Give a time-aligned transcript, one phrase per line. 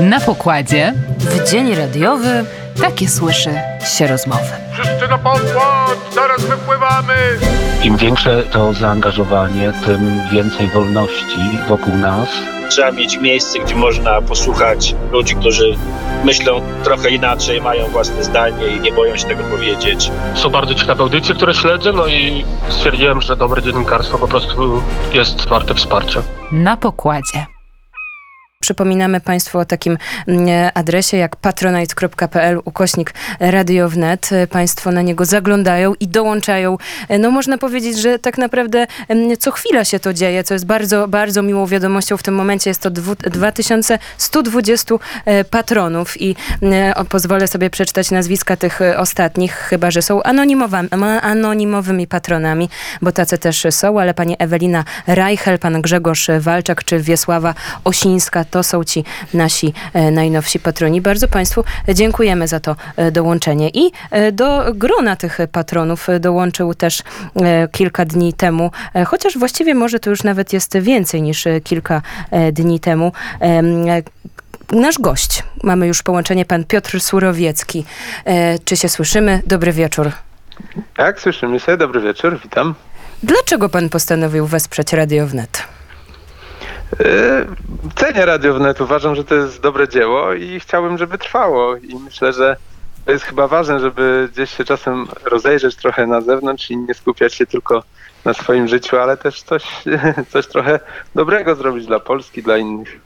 [0.00, 2.44] Na pokładzie W dzień radiowy
[2.80, 3.50] takie słyszy
[3.96, 4.44] się rozmowy.
[4.72, 7.14] Wszyscy na pokład, zaraz wypływamy!
[7.84, 12.28] Im większe to zaangażowanie, tym więcej wolności wokół nas.
[12.70, 15.76] Trzeba mieć miejsce, gdzie można posłuchać ludzi, którzy
[16.24, 20.10] myślą trochę inaczej, mają własne zdanie i nie boją się tego powiedzieć.
[20.34, 24.82] Są bardzo ciekawe audycje, które śledzę, no i stwierdziłem, że dobre dziennikarstwo po prostu
[25.12, 26.22] jest warte wsparcia.
[26.52, 27.57] Na pokładzie.
[28.68, 29.98] Przypominamy Państwu o takim
[30.28, 34.30] mm, adresie jak patronite.pl ukośnik radiownet.
[34.50, 36.78] Państwo na niego zaglądają i dołączają.
[37.18, 41.08] No można powiedzieć, że tak naprawdę mm, co chwila się to dzieje, co jest bardzo,
[41.08, 42.16] bardzo miłą wiadomością.
[42.16, 44.94] W tym momencie jest to dwu- 2120
[45.24, 50.22] e, patronów i mm, pozwolę sobie przeczytać nazwiska tych e, ostatnich, chyba że są
[51.22, 52.70] anonimowymi patronami,
[53.02, 58.62] bo tacy też są, ale pani Ewelina Reichel, pan Grzegorz Walczak czy Wiesława Osińska to
[58.62, 61.00] są ci nasi e, najnowsi patroni.
[61.00, 63.68] Bardzo Państwu dziękujemy za to e, dołączenie.
[63.74, 67.02] I e, do grona tych patronów dołączył też
[67.72, 68.70] kilka dni temu,
[69.06, 72.02] chociaż właściwie może to już nawet jest więcej niż kilka
[72.52, 73.12] dni temu.
[73.40, 73.84] em,
[74.72, 77.84] Nasz gość, mamy już połączenie, pan Piotr Surowiecki.
[78.24, 79.42] E, Czy się słyszymy?
[79.46, 80.10] Dobry wieczór.
[80.96, 81.76] Tak, słyszymy się.
[81.76, 82.74] Dobry wieczór, witam.
[83.22, 85.62] Dlaczego pan postanowił wesprzeć Radio Wnet?
[86.92, 87.46] Yy,
[87.94, 91.76] Cenię Radio Wnet, uważam, że to jest dobre dzieło i chciałbym, żeby trwało.
[91.76, 92.56] I myślę, że
[93.04, 97.34] to jest chyba ważne, żeby gdzieś się czasem rozejrzeć trochę na zewnątrz i nie skupiać
[97.34, 97.82] się tylko
[98.24, 99.64] na swoim życiu, ale też coś,
[100.32, 100.80] coś trochę
[101.14, 103.00] dobrego zrobić dla Polski, dla innych.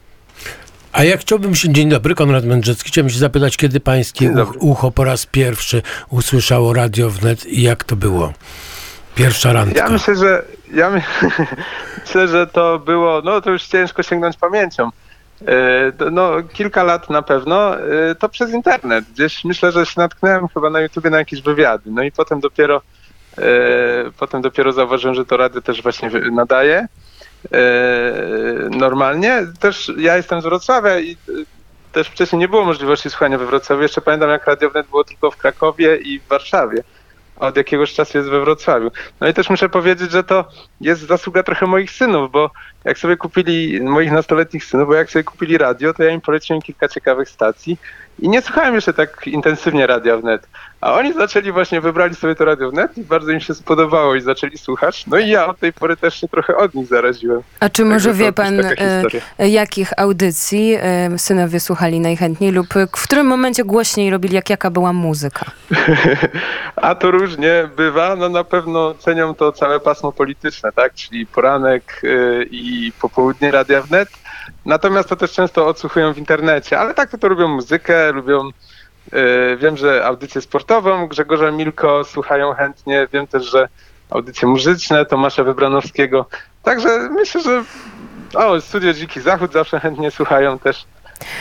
[0.92, 5.04] A ja chciałbym się, dzień dobry, Konrad Mędrzecki, chciałbym się zapytać, kiedy pańskie ucho po
[5.04, 8.32] raz pierwszy usłyszało Radio Wnet i jak to było?
[9.14, 9.84] Pierwsza randka.
[9.84, 10.42] Ja myślę, że
[10.74, 10.90] ja
[12.02, 14.90] myślę, że to było, no to już ciężko sięgnąć pamięcią.
[15.46, 19.04] E, No, kilka lat na pewno, e, to przez internet.
[19.14, 21.90] Gdzieś myślę, że się natknąłem chyba na YouTubie na jakieś wywiady.
[21.90, 22.82] No i potem dopiero
[23.38, 23.42] e,
[24.18, 26.86] potem dopiero zauważyłem, że to radio też właśnie nadaje.
[28.70, 29.46] Normalnie.
[29.60, 31.16] Też ja jestem z Wrocławia i
[31.92, 33.82] też wcześniej nie było możliwości słuchania we Wrocławiu.
[33.82, 36.82] Jeszcze pamiętam, jak Radio Wnet było tylko w Krakowie i w Warszawie.
[37.42, 38.90] Od jakiegoś czasu jest we Wrocławiu.
[39.20, 40.44] No i też muszę powiedzieć, że to
[40.80, 42.50] jest zasługa trochę moich synów, bo
[42.84, 46.62] jak sobie kupili, moich nastoletnich synów, bo jak sobie kupili radio, to ja im poleciłem
[46.62, 47.78] kilka ciekawych stacji
[48.18, 50.48] i nie słuchałem jeszcze tak intensywnie Radia Wnet.
[50.82, 54.20] A oni zaczęli właśnie, wybrali sobie to Radio Wnet i bardzo im się spodobało i
[54.20, 55.06] zaczęli słuchać.
[55.06, 57.42] No i ja od tej pory też się trochę od nich zaraziłem.
[57.60, 58.74] A czy może wie pan, e,
[59.38, 64.50] e, jakich audycji e, synowie słuchali najchętniej lub e, w którym momencie głośniej robili, jak
[64.50, 65.46] jaka była muzyka?
[66.76, 68.16] A to różnie bywa.
[68.16, 70.94] No na pewno cenią to całe pasmo polityczne, tak?
[70.94, 74.08] Czyli poranek y, i popołudnie Radia Wnet.
[74.66, 78.50] Natomiast to też często odsłuchują w internecie, ale tak to, to lubią muzykę, lubią.
[79.14, 83.08] Y, Wiem, że audycję sportową Grzegorza Milko słuchają chętnie.
[83.12, 83.68] Wiem też, że
[84.10, 86.26] audycje muzyczne Tomasza Wybranowskiego.
[86.62, 87.64] Także myślę, że
[88.34, 90.84] o, Studio Dziki Zachód zawsze chętnie słuchają też.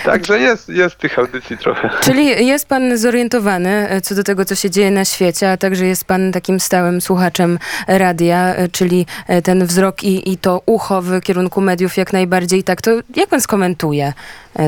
[0.05, 1.89] Także jest, jest tych audycji trochę.
[2.01, 5.85] Czyli jest pan zorientowany e, co do tego, co się dzieje na świecie, a także
[5.85, 11.01] jest pan takim stałym słuchaczem radia, e, czyli e, ten wzrok i, i to ucho
[11.01, 12.81] w kierunku mediów jak najbardziej tak.
[12.81, 14.13] To jak pan skomentuje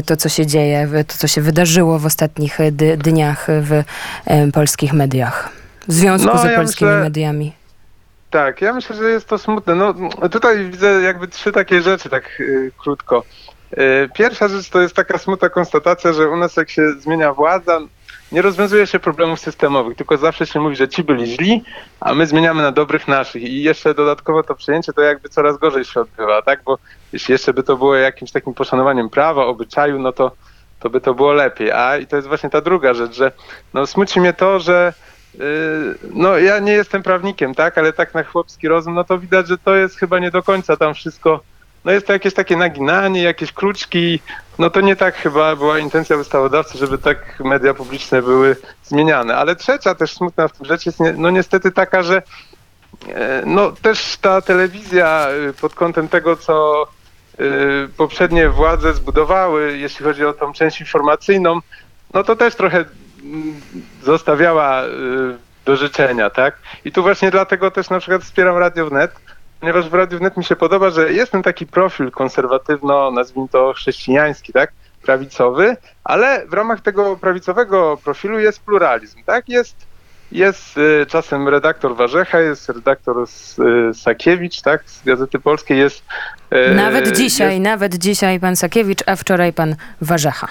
[0.05, 2.57] to, co się dzieje, to, co się wydarzyło w ostatnich
[2.97, 3.83] dniach w
[4.53, 5.49] polskich mediach?
[5.87, 7.53] W związku No, z ja polskimi myślę- mediami.
[8.29, 9.75] Tak, ja myślę, że jest to smutne.
[9.75, 9.93] No,
[10.29, 13.23] tutaj widzę jakby trzy takie rzeczy, tak y, krótko.
[13.77, 17.79] Y, pierwsza rzecz to jest taka smutna konstatacja, że u nas jak się zmienia władza,
[18.31, 21.63] nie rozwiązuje się problemów systemowych, tylko zawsze się mówi, że ci byli źli,
[21.99, 23.43] a my zmieniamy na dobrych naszych.
[23.43, 26.63] I jeszcze dodatkowo to przejęcie to jakby coraz gorzej się odbywa, tak?
[26.63, 26.77] Bo
[27.13, 30.31] jeśli jeszcze by to było jakimś takim poszanowaniem prawa, obyczaju, no to,
[30.79, 31.71] to by to było lepiej.
[31.71, 33.31] A i to jest właśnie ta druga rzecz, że
[33.73, 34.93] no, smuci mnie to, że
[35.39, 39.47] Yy, No ja nie jestem prawnikiem, tak, ale tak na chłopski rozum, no to widać,
[39.47, 41.39] że to jest chyba nie do końca tam wszystko.
[41.85, 44.19] No jest to jakieś takie naginanie, jakieś kluczki.
[44.59, 49.35] No to nie tak chyba była intencja ustawodawcy, żeby tak media publiczne były zmieniane.
[49.35, 52.21] Ale trzecia też smutna w tym rzecz jest no niestety taka, że
[53.07, 56.87] e, no też ta telewizja y, pod kątem tego, co
[57.39, 61.59] y, poprzednie władze zbudowały, jeśli chodzi o tą część informacyjną,
[62.13, 62.85] no to też trochę
[63.23, 63.61] mm,
[64.03, 64.87] zostawiała y,
[65.65, 66.57] do życzenia, tak?
[66.85, 69.11] I tu właśnie dlatego też na przykład wspieram Radio Wnet,
[69.63, 73.73] ponieważ w Radiu Wnet mi się podoba, że jest ten taki profil konserwatywno, nazwijmy to
[73.73, 74.71] chrześcijański, tak?
[75.01, 79.49] Prawicowy, ale w ramach tego prawicowego profilu jest pluralizm, tak?
[79.49, 79.75] Jest
[80.31, 86.03] Jest y, czasem redaktor Warzecha, jest redaktor S- y, Sakiewicz, tak, z Gazety Polskiej, jest...
[86.71, 90.47] y, Nawet dzisiaj, Jest, nawet dzisiaj pan Sakiewicz, a wczoraj pan Warzecha.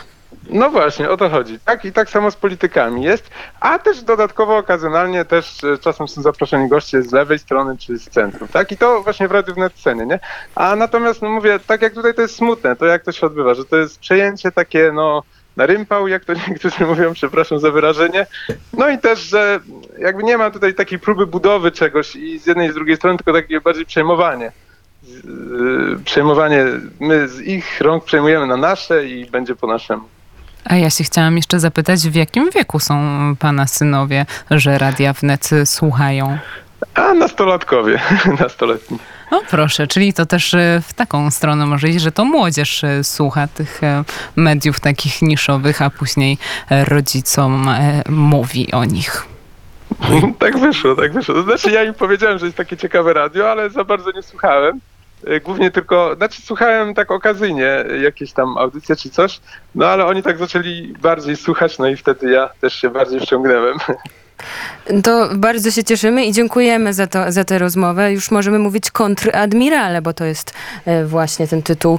[0.51, 1.59] No właśnie, o to chodzi.
[1.65, 3.31] Tak i tak samo z politykami jest,
[3.61, 8.09] a też dodatkowo okazjonalnie też y, czasem są zaproszeni goście z lewej strony czy z
[8.09, 8.73] centrum, tak?
[8.73, 10.21] I to właśnie w Radiu Wnet ceny, nie?
[10.55, 13.55] A natomiast, no mówię, tak jak tutaj to jest smutne, to jak to się odbywa,
[13.55, 15.23] że to jest przejęcie takie, no
[15.57, 18.27] na rympał, jak to niektórzy mówią, przepraszam za wyrażenie.
[18.73, 19.61] No i też, że
[19.99, 23.19] jakby nie ma tutaj takiej próby budowy czegoś i z jednej i z drugiej strony,
[23.19, 24.53] tylko takie bardziej przejmowanie.
[25.09, 26.65] Y, Przejmowanie,
[27.01, 30.12] my z ich rąk przejmujemy na nasze i będzie po naszemu.
[30.65, 32.97] A ja się chciałam jeszcze zapytać, w jakim wieku są
[33.39, 36.39] pana synowie, że Radia Wnet słuchają?
[36.95, 38.01] A nastolatkowie,
[38.41, 38.99] nastoletni.
[39.33, 43.05] No proszę, czyli to też e, w taką stronę może iść, że to młodzież e,
[43.05, 44.05] słucha tych e,
[44.37, 46.39] mediów takich niszowych, a później
[46.71, 47.69] rodzicom
[48.09, 49.27] mówi o nich.
[50.39, 51.35] tak wyszło, tak wyszło.
[51.35, 54.81] To znaczy ja im powiedziałem, że jest takie ciekawe radio, ale za bardzo nie słuchałem.
[55.29, 59.41] Y, Głównie tylko, znaczy słuchałem tak okazyjnie jakieś tam audycje czy coś,
[59.75, 63.79] no ale oni tak zaczęli bardziej słuchać, no i wtedy ja też się bardziej wciągnąłem.
[65.05, 68.13] To bardzo się cieszymy i dziękujemy za, to, za tę rozmowę.
[68.13, 70.53] Już możemy mówić kontradmirale, bo to jest
[70.85, 71.99] e, właśnie ten tytuł.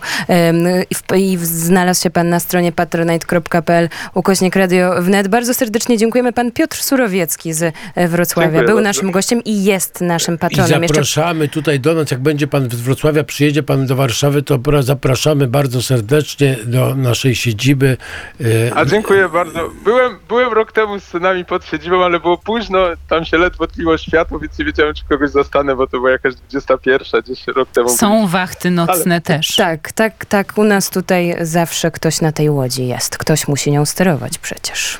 [1.17, 5.27] I, I znalazł się pan na stronie patronite.pl ukośnik radio wnet.
[5.27, 6.33] Bardzo serdecznie dziękujemy.
[6.33, 8.89] Pan Piotr Surowiecki z e, Wrocławia Dziękuję był bardzo.
[8.89, 10.81] naszym gościem i jest naszym I patronem.
[10.81, 14.57] Jeszcze zapraszamy tutaj do nas, jak będzie pan z Wrocławia, przyjedzie pan do Warszawy, to
[14.57, 17.97] pra- zapraszamy bardzo serdecznie do naszej siedziby.
[18.41, 19.69] E, A dziękuję bardzo.
[19.83, 23.97] Byłem, byłem rok temu z synami pod siedzibą, ale było późno, tam się ledwo tliło
[23.97, 27.89] światło, więc nie wiedziałem, czy kogoś zastanę, bo to była jakaś 21 gdzieś rok temu.
[27.89, 29.55] Są wachty nocne też.
[29.55, 30.53] Tak, tak, tak.
[30.55, 33.17] U nas tutaj zawsze ktoś na tej łodzi jest.
[33.17, 34.97] Ktoś musi nią sterować przecież.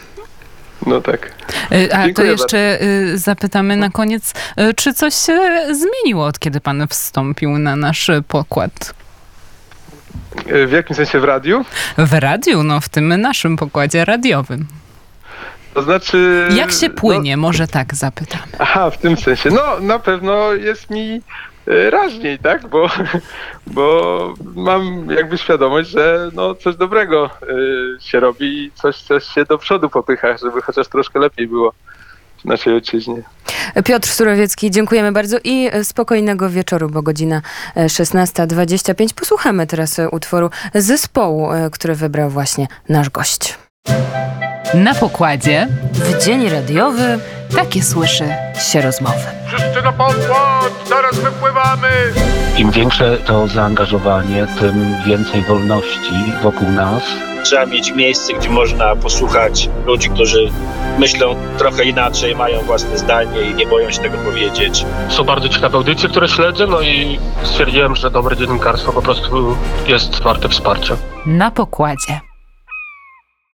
[0.86, 1.32] No tak.
[1.72, 5.40] E, A to Dziękuję jeszcze e, zapytamy na koniec, e, czy coś się
[5.72, 8.94] zmieniło od kiedy pan wstąpił na nasz pokład?
[10.48, 11.66] Y, W jakim sensie w radiu?
[11.98, 14.68] W radiu, no w tym naszym pokładzie radiowym.
[15.74, 16.48] To znaczy...
[16.56, 17.38] Jak się no- płynie?
[17.38, 18.42] Może tak zapytam.
[18.60, 19.50] Aha, w tym sensie.
[19.50, 21.22] No, na pewno jest mi
[21.68, 22.68] e, raźniej, tak?
[22.68, 22.90] Bo,
[23.68, 29.46] bo mam jakby świadomość, że no, coś dobrego e, się robi i coś, coś się
[29.46, 31.74] do przodu popycha, żeby chociaż troszkę lepiej było
[32.42, 33.24] w naszej ojczyźnie.
[33.86, 37.42] Piotr Surowiecki, dziękujemy bardzo i e, spokojnego wieczoru, bo godzina
[37.75, 39.14] e, 16.25.
[39.14, 43.58] Posłuchamy teraz utworu zespołu, który wybrał właśnie nasz gość.
[44.74, 47.20] Na pokładzie W dzień radiowy
[47.56, 48.30] takie słyszy
[48.72, 49.20] się rozmowy.
[49.48, 51.88] Wszyscy na pokład, zaraz wypływamy!
[52.58, 57.04] Im większe to zaangażowanie, tym więcej wolności wokół nas.
[57.44, 60.52] Trzeba mieć miejsce, gdzie można posłuchać ludzi, którzy
[61.00, 64.86] myślą trochę inaczej, mają własne zdanie i nie boją się tego powiedzieć.
[65.10, 70.22] Są bardzo ciekawe audycje, które śledzę, no i stwierdziłem, że dobre dziennikarstwo po prostu jest
[70.22, 70.98] warte wsparcia.
[71.25, 72.33] Na pokładzie.